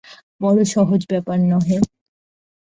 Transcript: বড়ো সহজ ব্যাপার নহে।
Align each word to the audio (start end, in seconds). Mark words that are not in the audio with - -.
বড়ো 0.41 0.63
সহজ 0.73 1.01
ব্যাপার 1.11 1.37
নহে। 1.49 1.77